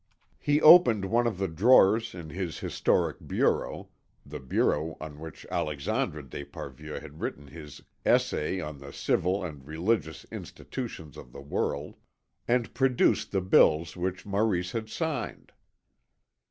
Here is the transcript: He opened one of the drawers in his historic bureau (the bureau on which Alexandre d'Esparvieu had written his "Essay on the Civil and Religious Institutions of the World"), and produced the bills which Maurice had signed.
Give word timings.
He 0.39 0.59
opened 0.63 1.05
one 1.05 1.27
of 1.27 1.37
the 1.37 1.47
drawers 1.47 2.15
in 2.15 2.31
his 2.31 2.57
historic 2.57 3.17
bureau 3.27 3.89
(the 4.25 4.39
bureau 4.39 4.97
on 4.99 5.19
which 5.19 5.45
Alexandre 5.51 6.23
d'Esparvieu 6.23 6.99
had 6.99 7.21
written 7.21 7.45
his 7.45 7.83
"Essay 8.03 8.59
on 8.59 8.79
the 8.79 8.91
Civil 8.91 9.43
and 9.43 9.63
Religious 9.67 10.25
Institutions 10.31 11.17
of 11.17 11.33
the 11.33 11.39
World"), 11.41 11.97
and 12.47 12.73
produced 12.73 13.31
the 13.31 13.41
bills 13.41 13.95
which 13.95 14.25
Maurice 14.25 14.71
had 14.71 14.89
signed. 14.89 15.51